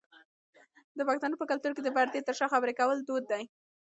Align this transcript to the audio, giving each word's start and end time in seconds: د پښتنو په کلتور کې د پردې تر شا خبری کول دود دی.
د 0.97 0.99
پښتنو 1.07 1.35
په 1.39 1.45
کلتور 1.51 1.71
کې 1.73 1.81
د 1.83 1.89
پردې 1.95 2.19
تر 2.27 2.33
شا 2.39 2.45
خبری 2.53 2.73
کول 2.79 2.97
دود 3.07 3.23
دی. 3.31 3.43